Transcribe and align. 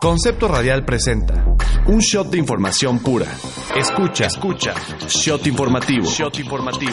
Concepto 0.00 0.48
Radial 0.48 0.82
presenta 0.86 1.44
un 1.86 1.98
shot 1.98 2.30
de 2.30 2.38
información 2.38 3.00
pura. 3.00 3.26
Escucha, 3.76 4.24
escucha. 4.24 4.72
Shot 5.06 5.46
informativo. 5.46 6.06
Shot 6.06 6.38
informativo. 6.38 6.92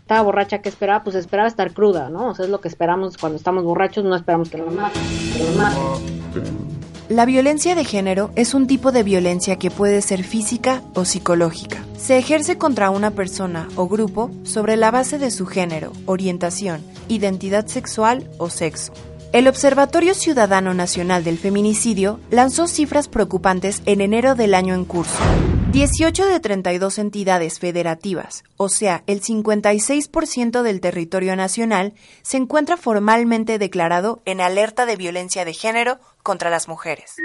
Estaba 0.00 0.22
borracha, 0.22 0.60
¿qué 0.60 0.68
esperaba? 0.68 1.02
Pues 1.02 1.16
esperaba 1.16 1.48
estar 1.48 1.72
cruda, 1.72 2.08
¿no? 2.08 2.28
O 2.28 2.34
sea, 2.36 2.44
es 2.44 2.52
lo 2.52 2.60
que 2.60 2.68
esperamos 2.68 3.16
cuando 3.16 3.36
estamos 3.36 3.64
borrachos, 3.64 4.04
no 4.04 4.14
esperamos 4.14 4.48
que 4.48 4.58
nos 4.58 4.72
maten. 4.72 5.02
Que 5.36 5.42
nos 5.42 5.56
maten. 5.56 6.68
La 7.08 7.24
violencia 7.24 7.74
de 7.74 7.84
género 7.84 8.30
es 8.36 8.54
un 8.54 8.68
tipo 8.68 8.92
de 8.92 9.02
violencia 9.02 9.56
que 9.56 9.72
puede 9.72 10.02
ser 10.02 10.22
física 10.22 10.82
o 10.94 11.04
psicológica. 11.04 11.78
Se 11.96 12.16
ejerce 12.16 12.58
contra 12.58 12.90
una 12.90 13.10
persona 13.10 13.66
o 13.74 13.88
grupo 13.88 14.30
sobre 14.44 14.76
la 14.76 14.92
base 14.92 15.18
de 15.18 15.32
su 15.32 15.46
género, 15.46 15.90
orientación, 16.06 16.80
identidad 17.08 17.66
sexual 17.66 18.30
o 18.38 18.50
sexo. 18.50 18.92
El 19.30 19.46
Observatorio 19.46 20.14
Ciudadano 20.14 20.72
Nacional 20.72 21.22
del 21.22 21.36
Feminicidio 21.36 22.18
lanzó 22.30 22.66
cifras 22.66 23.08
preocupantes 23.08 23.82
en 23.84 24.00
enero 24.00 24.34
del 24.34 24.54
año 24.54 24.74
en 24.74 24.86
curso. 24.86 25.22
18 25.70 26.24
de 26.24 26.40
32 26.40 26.98
entidades 26.98 27.58
federativas, 27.58 28.42
o 28.56 28.70
sea, 28.70 29.04
el 29.06 29.20
56% 29.20 30.62
del 30.62 30.80
territorio 30.80 31.36
nacional, 31.36 31.92
se 32.22 32.38
encuentra 32.38 32.78
formalmente 32.78 33.58
declarado 33.58 34.22
en 34.24 34.40
alerta 34.40 34.86
de 34.86 34.96
violencia 34.96 35.44
de 35.44 35.52
género 35.52 35.98
contra 36.22 36.48
las 36.48 36.66
mujeres. 36.66 37.16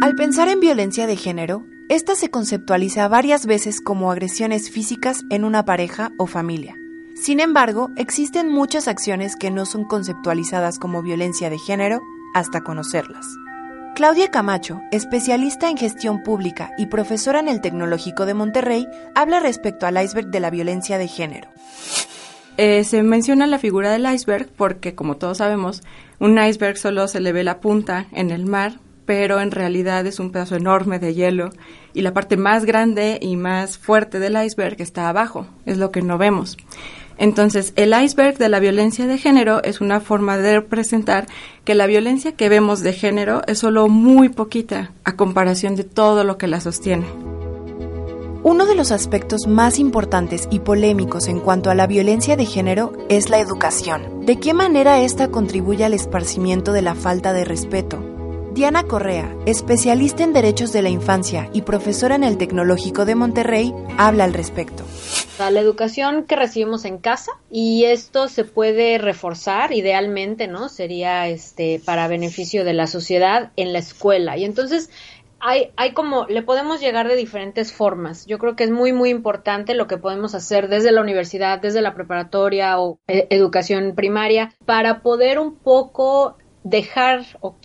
Al 0.00 0.14
pensar 0.14 0.48
en 0.48 0.60
violencia 0.60 1.06
de 1.06 1.16
género, 1.16 1.66
esta 1.90 2.16
se 2.16 2.30
conceptualiza 2.30 3.08
varias 3.08 3.44
veces 3.44 3.82
como 3.82 4.10
agresiones 4.10 4.70
físicas 4.70 5.20
en 5.28 5.44
una 5.44 5.66
pareja 5.66 6.12
o 6.16 6.26
familia. 6.26 6.76
Sin 7.16 7.40
embargo, 7.40 7.90
existen 7.96 8.50
muchas 8.50 8.88
acciones 8.88 9.36
que 9.36 9.50
no 9.50 9.64
son 9.64 9.84
conceptualizadas 9.84 10.78
como 10.78 11.02
violencia 11.02 11.48
de 11.48 11.58
género 11.58 12.02
hasta 12.34 12.60
conocerlas. 12.60 13.26
Claudia 13.94 14.30
Camacho, 14.30 14.82
especialista 14.92 15.70
en 15.70 15.78
gestión 15.78 16.22
pública 16.22 16.72
y 16.76 16.86
profesora 16.86 17.40
en 17.40 17.48
el 17.48 17.62
Tecnológico 17.62 18.26
de 18.26 18.34
Monterrey, 18.34 18.86
habla 19.14 19.40
respecto 19.40 19.86
al 19.86 20.00
iceberg 20.00 20.28
de 20.28 20.40
la 20.40 20.50
violencia 20.50 20.98
de 20.98 21.08
género. 21.08 21.48
Eh, 22.58 22.84
se 22.84 23.02
menciona 23.02 23.46
la 23.46 23.58
figura 23.58 23.90
del 23.90 24.06
iceberg 24.12 24.48
porque, 24.54 24.94
como 24.94 25.16
todos 25.16 25.38
sabemos, 25.38 25.82
un 26.18 26.38
iceberg 26.38 26.76
solo 26.76 27.08
se 27.08 27.20
le 27.20 27.32
ve 27.32 27.42
la 27.42 27.60
punta 27.60 28.06
en 28.12 28.30
el 28.30 28.44
mar, 28.44 28.74
pero 29.06 29.40
en 29.40 29.52
realidad 29.52 30.06
es 30.06 30.20
un 30.20 30.32
pedazo 30.32 30.56
enorme 30.56 30.98
de 30.98 31.14
hielo 31.14 31.50
y 31.94 32.02
la 32.02 32.12
parte 32.12 32.36
más 32.36 32.66
grande 32.66 33.18
y 33.22 33.36
más 33.36 33.78
fuerte 33.78 34.18
del 34.18 34.42
iceberg 34.42 34.76
está 34.82 35.08
abajo, 35.08 35.46
es 35.64 35.78
lo 35.78 35.90
que 35.90 36.02
no 36.02 36.18
vemos. 36.18 36.58
Entonces, 37.18 37.72
el 37.76 37.94
iceberg 37.98 38.38
de 38.38 38.48
la 38.48 38.60
violencia 38.60 39.06
de 39.06 39.18
género 39.18 39.62
es 39.62 39.80
una 39.80 40.00
forma 40.00 40.36
de 40.36 40.56
representar 40.56 41.26
que 41.64 41.74
la 41.74 41.86
violencia 41.86 42.32
que 42.32 42.48
vemos 42.48 42.80
de 42.80 42.92
género 42.92 43.42
es 43.46 43.58
solo 43.58 43.88
muy 43.88 44.28
poquita 44.28 44.92
a 45.04 45.16
comparación 45.16 45.76
de 45.76 45.84
todo 45.84 46.24
lo 46.24 46.36
que 46.36 46.46
la 46.46 46.60
sostiene. 46.60 47.06
Uno 48.42 48.64
de 48.66 48.76
los 48.76 48.92
aspectos 48.92 49.48
más 49.48 49.78
importantes 49.80 50.46
y 50.52 50.60
polémicos 50.60 51.26
en 51.26 51.40
cuanto 51.40 51.68
a 51.68 51.74
la 51.74 51.88
violencia 51.88 52.36
de 52.36 52.46
género 52.46 52.92
es 53.08 53.28
la 53.28 53.40
educación. 53.40 54.24
¿De 54.24 54.38
qué 54.38 54.54
manera 54.54 55.00
esta 55.00 55.28
contribuye 55.28 55.84
al 55.84 55.94
esparcimiento 55.94 56.72
de 56.72 56.82
la 56.82 56.94
falta 56.94 57.32
de 57.32 57.44
respeto, 57.44 58.15
Diana 58.56 58.84
Correa, 58.84 59.36
especialista 59.44 60.24
en 60.24 60.32
derechos 60.32 60.72
de 60.72 60.80
la 60.80 60.88
infancia 60.88 61.50
y 61.52 61.60
profesora 61.60 62.14
en 62.14 62.24
el 62.24 62.38
Tecnológico 62.38 63.04
de 63.04 63.14
Monterrey, 63.14 63.74
habla 63.98 64.24
al 64.24 64.32
respecto. 64.32 64.82
La 65.38 65.60
educación 65.60 66.24
que 66.24 66.36
recibimos 66.36 66.86
en 66.86 66.96
casa 66.96 67.32
y 67.50 67.84
esto 67.84 68.28
se 68.28 68.44
puede 68.44 68.96
reforzar 68.96 69.74
idealmente, 69.74 70.48
¿no? 70.48 70.70
Sería 70.70 71.28
este 71.28 71.82
para 71.84 72.08
beneficio 72.08 72.64
de 72.64 72.72
la 72.72 72.86
sociedad 72.86 73.52
en 73.56 73.74
la 73.74 73.78
escuela. 73.78 74.38
Y 74.38 74.46
entonces 74.46 74.88
hay, 75.38 75.72
hay 75.76 75.92
como, 75.92 76.24
le 76.24 76.40
podemos 76.40 76.80
llegar 76.80 77.08
de 77.08 77.16
diferentes 77.16 77.74
formas. 77.74 78.24
Yo 78.24 78.38
creo 78.38 78.56
que 78.56 78.64
es 78.64 78.70
muy, 78.70 78.94
muy 78.94 79.10
importante 79.10 79.74
lo 79.74 79.86
que 79.86 79.98
podemos 79.98 80.34
hacer 80.34 80.68
desde 80.68 80.92
la 80.92 81.02
universidad, 81.02 81.60
desde 81.60 81.82
la 81.82 81.94
preparatoria 81.94 82.80
o 82.80 83.00
eh, 83.06 83.26
educación 83.28 83.94
primaria, 83.94 84.54
para 84.64 85.02
poder 85.02 85.38
un 85.40 85.56
poco 85.56 86.38
dejar 86.66 87.24
o, 87.40 87.56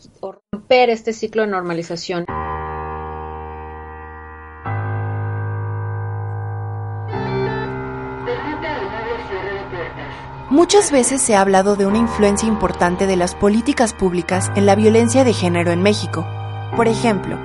romper 0.51 0.91
este 0.91 1.11
ciclo 1.11 1.41
de 1.41 1.47
normalización. 1.47 2.25
Muchas 10.51 10.91
veces 10.91 11.21
se 11.21 11.35
ha 11.35 11.41
hablado 11.41 11.75
de 11.75 11.87
una 11.87 11.97
influencia 11.97 12.47
importante 12.47 13.07
de 13.07 13.15
las 13.15 13.33
políticas 13.33 13.93
públicas 13.93 14.51
en 14.55 14.65
la 14.67 14.75
violencia 14.75 15.23
de 15.23 15.33
género 15.33 15.71
en 15.71 15.81
México. 15.81 16.27
Por 16.75 16.87
ejemplo, 16.87 17.39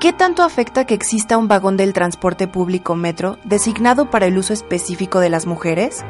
¿qué 0.00 0.12
tanto 0.12 0.42
afecta 0.42 0.84
que 0.84 0.94
exista 0.94 1.38
un 1.38 1.48
vagón 1.48 1.78
del 1.78 1.94
transporte 1.94 2.48
público 2.48 2.96
metro 2.96 3.38
designado 3.44 4.10
para 4.10 4.26
el 4.26 4.36
uso 4.36 4.52
específico 4.52 5.20
de 5.20 5.30
las 5.30 5.46
mujeres? 5.46 6.04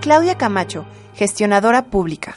Claudia 0.00 0.36
Camacho, 0.38 0.84
gestionadora 1.14 1.86
pública. 1.86 2.36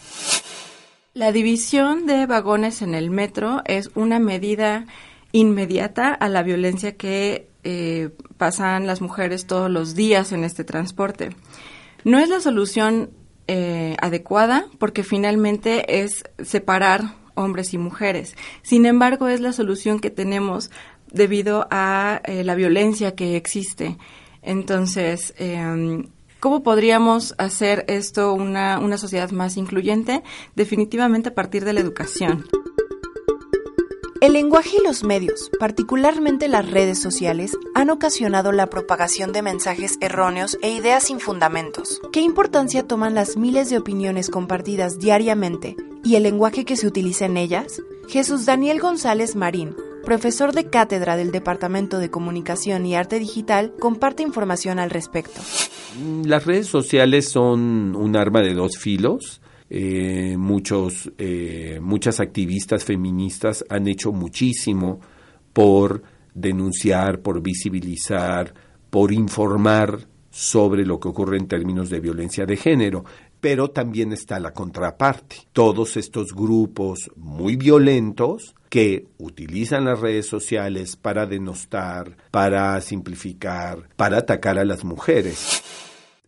La 1.20 1.34
división 1.34 2.06
de 2.06 2.26
vagones 2.28 2.82
en 2.82 2.96
el 2.96 3.10
metro 3.10 3.62
es 3.66 3.92
una 3.94 4.20
medida 4.20 4.86
inmediata 5.34 6.14
a 6.14 6.30
la 6.30 6.44
violencia 6.44 6.96
que 6.96 7.50
eh, 7.66 8.12
pasan 8.38 8.88
las 8.88 9.02
mujeres 9.02 9.46
todos 9.46 9.70
los 9.70 9.96
días 9.96 10.32
en 10.32 10.46
este 10.46 10.64
transporte. 10.64 11.32
No 12.06 12.20
es 12.20 12.30
la 12.30 12.40
solución 12.40 13.10
eh, 13.48 13.98
adecuada 14.00 14.68
porque 14.78 15.04
finalmente 15.04 16.02
es 16.04 16.24
separar 16.42 17.16
hombres 17.36 17.74
y 17.74 17.78
mujeres. 17.78 18.38
Sin 18.62 18.86
embargo, 18.86 19.28
es 19.28 19.42
la 19.42 19.52
solución 19.52 20.00
que 20.00 20.12
tenemos 20.12 20.72
debido 21.12 21.68
a 21.70 22.22
eh, 22.24 22.46
la 22.46 22.56
violencia 22.56 23.14
que 23.14 23.36
existe. 23.36 23.98
Entonces, 24.42 25.34
em, 25.38 26.06
¿Cómo 26.40 26.64
podríamos 26.64 27.36
hacer 27.38 27.84
esto 27.90 28.34
una, 28.34 28.80
una 28.80 28.98
sociedad 28.98 29.30
más 29.32 29.58
incluyente? 29.58 30.24
Definitivamente 30.56 31.30
a 31.30 31.36
partir 31.36 31.66
de 31.66 31.74
la 31.74 31.82
educación. 31.82 32.46
El 34.22 34.34
lenguaje 34.34 34.78
y 34.80 34.84
los 34.86 35.04
medios, 35.04 35.52
particularmente 35.60 36.48
las 36.48 36.70
redes 36.70 37.02
sociales, 37.02 37.58
han 37.76 37.90
ocasionado 37.90 38.54
la 38.54 38.68
propagación 38.68 39.34
de 39.34 39.42
mensajes 39.42 39.98
erróneos 40.00 40.58
e 40.62 40.72
ideas 40.72 41.04
sin 41.04 41.20
fundamentos. 41.20 42.02
¿Qué 42.14 42.22
importancia 42.22 42.88
toman 42.88 43.16
las 43.16 43.36
miles 43.36 43.70
de 43.70 43.78
opiniones 43.78 44.30
compartidas 44.30 44.98
diariamente 44.98 45.76
y 46.06 46.16
el 46.16 46.24
lenguaje 46.24 46.64
que 46.64 46.78
se 46.78 46.88
utiliza 46.88 47.26
en 47.26 47.36
ellas? 47.36 47.82
Jesús 48.08 48.46
Daniel 48.46 48.80
González 48.80 49.36
Marín, 49.36 49.76
profesor 50.10 50.54
de 50.54 50.72
cátedra 50.72 51.16
del 51.18 51.30
Departamento 51.30 52.00
de 52.00 52.10
Comunicación 52.10 52.84
y 52.88 52.96
Arte 52.96 53.20
Digital, 53.20 53.74
comparte 53.80 54.24
información 54.24 54.80
al 54.80 54.90
respecto. 54.90 55.40
Las 56.26 56.48
redes 56.48 56.66
sociales 56.66 57.30
son 57.30 57.96
un 57.96 58.16
arma 58.16 58.42
de 58.42 58.56
dos 58.56 58.80
filos. 58.80 59.40
Eh, 59.70 60.36
muchos, 60.36 61.12
eh, 61.20 61.78
muchas 61.80 62.20
activistas 62.22 62.84
feministas 62.84 63.64
han 63.70 63.88
hecho 63.88 64.12
muchísimo 64.12 65.00
por 65.54 66.02
denunciar, 66.34 67.20
por 67.20 67.44
visibilizar, 67.44 68.52
por 68.90 69.14
informar 69.14 70.08
sobre 70.32 70.88
lo 70.88 71.00
que 71.00 71.10
ocurre 71.10 71.38
en 71.38 71.48
términos 71.48 71.92
de 71.92 72.00
violencia 72.00 72.48
de 72.48 72.58
género. 72.58 73.06
Pero 73.42 73.70
también 73.70 74.12
está 74.12 74.40
la 74.40 74.54
contraparte, 74.54 75.48
todos 75.54 75.96
estos 75.98 76.34
grupos 76.34 77.10
muy 77.16 77.56
violentos 77.56 78.56
que 78.70 79.08
utilizan 79.18 79.86
las 79.86 80.00
redes 80.00 80.28
sociales 80.28 80.96
para 80.96 81.26
denostar, 81.26 82.18
para 82.32 82.80
simplificar, 82.82 83.90
para 83.96 84.18
atacar 84.18 84.60
a 84.60 84.66
las 84.66 84.84
mujeres. 84.84 85.64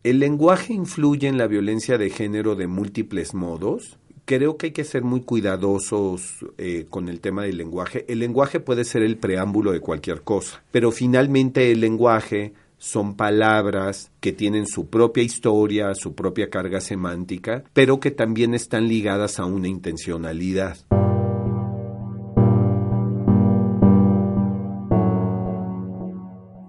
El 0.03 0.19
lenguaje 0.19 0.73
influye 0.73 1.27
en 1.27 1.37
la 1.37 1.45
violencia 1.45 1.99
de 1.99 2.09
género 2.09 2.55
de 2.55 2.65
múltiples 2.65 3.35
modos. 3.35 3.99
Creo 4.25 4.57
que 4.57 4.67
hay 4.67 4.71
que 4.71 4.83
ser 4.83 5.03
muy 5.03 5.21
cuidadosos 5.21 6.43
eh, 6.57 6.87
con 6.89 7.07
el 7.07 7.19
tema 7.19 7.43
del 7.43 7.57
lenguaje. 7.57 8.05
El 8.07 8.19
lenguaje 8.19 8.59
puede 8.59 8.83
ser 8.83 9.03
el 9.03 9.17
preámbulo 9.17 9.71
de 9.71 9.79
cualquier 9.79 10.21
cosa, 10.21 10.63
pero 10.71 10.91
finalmente 10.91 11.71
el 11.71 11.81
lenguaje 11.81 12.53
son 12.81 13.13
palabras 13.13 14.09
que 14.21 14.33
tienen 14.33 14.65
su 14.65 14.89
propia 14.89 15.21
historia, 15.21 15.93
su 15.93 16.15
propia 16.15 16.49
carga 16.49 16.81
semántica, 16.81 17.63
pero 17.73 17.99
que 17.99 18.09
también 18.09 18.55
están 18.55 18.87
ligadas 18.87 19.39
a 19.39 19.45
una 19.45 19.67
intencionalidad. 19.67 20.77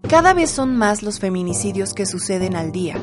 Cada 0.06 0.35
vez 0.35 0.50
son 0.50 0.76
más 0.76 1.03
los 1.03 1.19
feminicidios 1.19 1.94
que 1.94 2.05
suceden 2.05 2.56
al 2.56 2.73
día. 2.73 2.97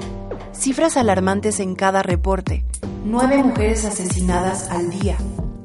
Cifras 0.53 0.95
alarmantes 0.95 1.59
en 1.59 1.73
cada 1.73 2.03
reporte. 2.03 2.63
Nueve 3.03 3.41
mujeres 3.43 3.85
asesinadas 3.85 4.69
al 4.69 4.91
día. 4.91 5.17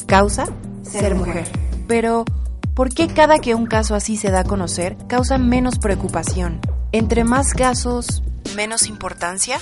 ¿Causa? 0.06 0.46
Ser 0.80 1.14
mujer. 1.14 1.46
Pero, 1.86 2.24
¿por 2.72 2.88
qué 2.88 3.06
cada 3.08 3.38
que 3.38 3.54
un 3.54 3.66
caso 3.66 3.94
así 3.94 4.16
se 4.16 4.30
da 4.30 4.40
a 4.40 4.44
conocer 4.44 4.96
causa 5.08 5.36
menos 5.36 5.78
preocupación? 5.78 6.62
Entre 6.94 7.24
más 7.24 7.54
casos, 7.54 8.22
menos 8.54 8.86
importancia? 8.86 9.58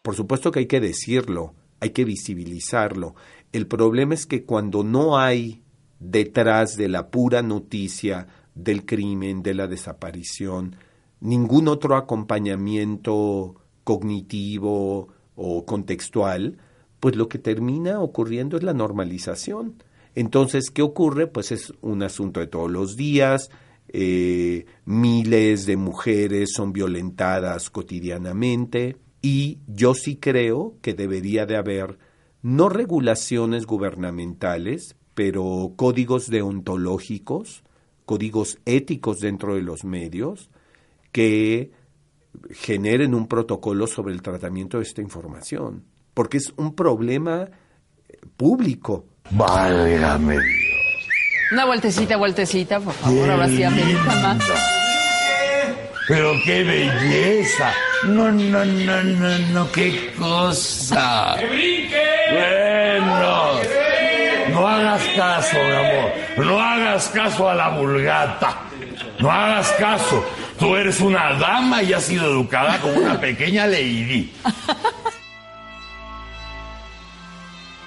Por 0.00 0.16
supuesto 0.16 0.50
que 0.50 0.60
hay 0.60 0.66
que 0.66 0.80
decirlo, 0.80 1.52
hay 1.80 1.90
que 1.90 2.06
visibilizarlo. 2.06 3.14
El 3.52 3.66
problema 3.66 4.14
es 4.14 4.24
que 4.24 4.46
cuando 4.46 4.82
no 4.82 5.18
hay 5.18 5.62
detrás 5.98 6.78
de 6.78 6.88
la 6.88 7.10
pura 7.10 7.42
noticia 7.42 8.26
del 8.54 8.86
crimen, 8.86 9.42
de 9.42 9.52
la 9.52 9.66
desaparición, 9.66 10.76
ningún 11.20 11.68
otro 11.68 11.94
acompañamiento 11.94 13.56
cognitivo 13.84 15.08
o 15.36 15.66
contextual, 15.66 16.56
pues 17.00 17.16
lo 17.16 17.28
que 17.28 17.38
termina 17.38 18.00
ocurriendo 18.00 18.56
es 18.56 18.62
la 18.62 18.72
normalización. 18.72 19.74
Entonces, 20.14 20.70
¿qué 20.70 20.80
ocurre? 20.80 21.26
Pues 21.26 21.52
es 21.52 21.74
un 21.82 22.02
asunto 22.02 22.40
de 22.40 22.46
todos 22.46 22.70
los 22.70 22.96
días, 22.96 23.50
eh, 23.92 24.66
miles 24.84 25.66
de 25.66 25.76
mujeres 25.76 26.50
son 26.54 26.72
violentadas 26.72 27.70
cotidianamente 27.70 28.96
y 29.22 29.58
yo 29.66 29.94
sí 29.94 30.16
creo 30.16 30.76
que 30.80 30.94
debería 30.94 31.46
de 31.46 31.56
haber 31.56 31.98
no 32.42 32.68
regulaciones 32.68 33.66
gubernamentales, 33.66 34.96
pero 35.14 35.72
códigos 35.76 36.30
deontológicos 36.30 37.62
códigos 38.10 38.58
éticos 38.64 39.20
dentro 39.20 39.54
de 39.54 39.62
los 39.62 39.84
medios 39.84 40.50
que 41.12 41.70
generen 42.50 43.14
un 43.14 43.28
protocolo 43.28 43.86
sobre 43.86 44.12
el 44.12 44.20
tratamiento 44.20 44.78
de 44.78 44.82
esta 44.82 45.00
información, 45.00 45.84
porque 46.12 46.38
es 46.38 46.52
un 46.56 46.74
problema 46.74 47.48
público. 48.36 49.04
Válgame. 49.30 50.59
Una 51.52 51.64
vueltecita, 51.64 52.16
vueltecita, 52.16 52.78
por 52.78 52.94
favor, 52.94 53.30
ahora 53.30 53.48
sí 53.48 53.64
más. 53.64 54.38
Pero 56.06 56.32
qué 56.44 56.62
belleza. 56.62 57.72
No, 58.04 58.30
no, 58.30 58.64
no, 58.64 59.02
no, 59.02 59.38
no, 59.52 59.72
qué 59.72 60.12
cosa. 60.18 61.36
¡Que 61.38 61.46
brinque! 61.46 62.02
Bueno. 62.32 63.60
No 64.50 64.66
hagas 64.66 65.02
caso, 65.16 65.56
mi 65.56 65.72
amor. 65.72 66.12
No 66.38 66.60
hagas 66.60 67.08
caso 67.08 67.48
a 67.48 67.54
la 67.54 67.68
vulgata. 67.70 68.56
No 69.18 69.30
hagas 69.30 69.70
caso. 69.72 70.24
Tú 70.58 70.76
eres 70.76 71.00
una 71.00 71.34
dama 71.34 71.82
y 71.82 71.92
has 71.92 72.04
sido 72.04 72.26
educada 72.26 72.78
como 72.78 72.94
una 72.94 73.20
pequeña 73.20 73.66
lady. 73.66 74.32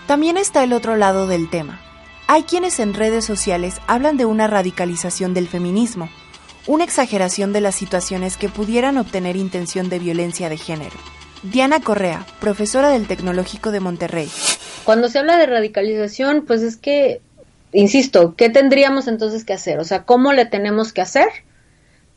También 0.08 0.38
está 0.38 0.64
el 0.64 0.74
otro 0.74 0.96
lado 0.96 1.28
del 1.28 1.50
tema. 1.50 1.80
Hay 2.28 2.44
quienes 2.44 2.80
en 2.80 2.94
redes 2.94 3.26
sociales 3.26 3.82
hablan 3.86 4.18
de 4.18 4.26
una 4.26 4.48
radicalización 4.48 5.34
del 5.34 5.48
feminismo, 5.48 6.10
una 6.68 6.86
exageración 6.86 7.52
de 7.52 7.62
las 7.62 7.76
situaciones 7.76 8.38
que 8.38 8.50
pudieran 8.50 8.98
obtener 8.98 9.36
intención 9.36 9.90
de 9.90 10.00
violencia 10.00 10.48
de 10.50 10.58
género. 10.58 10.96
Diana 11.44 11.82
Correa, 11.82 12.26
profesora 12.40 12.90
del 12.90 13.08
Tecnológico 13.08 13.72
de 13.72 13.82
Monterrey. 13.82 14.32
Cuando 14.86 15.10
se 15.10 15.20
habla 15.20 15.36
de 15.38 15.46
radicalización, 15.46 16.46
pues 16.48 16.62
es 16.62 16.78
que, 16.78 17.22
insisto, 17.74 18.36
¿qué 18.38 18.50
tendríamos 18.50 19.08
entonces 19.08 19.44
que 19.44 19.52
hacer? 19.52 19.80
O 19.80 19.84
sea, 19.84 20.04
¿cómo 20.04 20.32
le 20.32 20.46
tenemos 20.46 20.94
que 20.94 21.02
hacer 21.02 21.28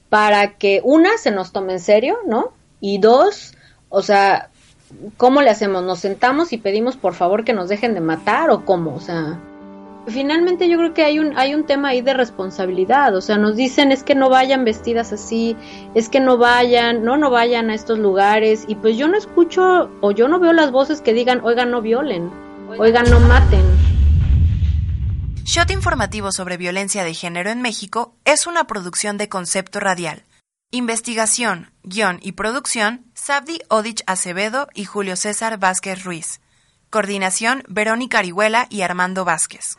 para 0.08 0.52
que 0.52 0.80
una 0.84 1.18
se 1.18 1.32
nos 1.32 1.50
tome 1.50 1.72
en 1.74 1.80
serio, 1.80 2.18
¿no? 2.24 2.52
Y 2.80 2.98
dos, 2.98 3.54
o 3.88 4.02
sea, 4.02 4.50
¿cómo 5.16 5.42
le 5.42 5.50
hacemos? 5.50 5.82
¿Nos 5.82 5.98
sentamos 5.98 6.52
y 6.52 6.58
pedimos 6.58 6.96
por 6.96 7.14
favor 7.14 7.44
que 7.44 7.52
nos 7.52 7.68
dejen 7.68 7.94
de 7.94 8.00
matar 8.00 8.50
o 8.50 8.64
cómo? 8.64 8.94
O 8.94 9.00
sea, 9.00 9.40
finalmente 10.06 10.68
yo 10.68 10.78
creo 10.78 10.94
que 10.94 11.04
hay 11.04 11.18
un, 11.18 11.36
hay 11.36 11.54
un 11.54 11.64
tema 11.64 11.88
ahí 11.88 12.00
de 12.00 12.14
responsabilidad, 12.14 13.14
o 13.16 13.20
sea, 13.20 13.36
nos 13.38 13.56
dicen 13.56 13.92
es 13.92 14.02
que 14.02 14.14
no 14.14 14.28
vayan 14.28 14.64
vestidas 14.64 15.12
así, 15.12 15.56
es 15.94 16.08
que 16.08 16.20
no 16.20 16.38
vayan, 16.38 17.04
no, 17.04 17.16
no 17.16 17.30
vayan 17.30 17.70
a 17.70 17.74
estos 17.74 17.98
lugares, 17.98 18.64
y 18.68 18.76
pues 18.76 18.96
yo 18.96 19.08
no 19.08 19.16
escucho 19.16 19.90
o 20.00 20.10
yo 20.12 20.28
no 20.28 20.38
veo 20.38 20.52
las 20.52 20.70
voces 20.70 21.00
que 21.00 21.12
digan, 21.12 21.40
oigan, 21.44 21.70
no 21.70 21.82
violen, 21.82 22.30
oigan, 22.78 23.10
no 23.10 23.20
maten. 23.20 23.64
Shot 25.44 25.70
informativo 25.70 26.32
sobre 26.32 26.56
violencia 26.56 27.04
de 27.04 27.14
género 27.14 27.50
en 27.50 27.62
México 27.62 28.16
es 28.24 28.46
una 28.46 28.66
producción 28.66 29.16
de 29.16 29.28
concepto 29.28 29.80
radial. 29.80 30.24
Investigación, 30.72 31.70
guion 31.84 32.18
y 32.20 32.32
producción, 32.32 33.06
Sabdi 33.14 33.60
Odich 33.68 34.02
Acevedo 34.06 34.66
y 34.74 34.84
Julio 34.84 35.14
César 35.14 35.58
Vázquez 35.58 36.02
Ruiz. 36.02 36.40
Coordinación, 36.90 37.62
Verónica 37.68 38.18
Arihuela 38.18 38.66
y 38.70 38.82
Armando 38.82 39.24
Vázquez. 39.24 39.78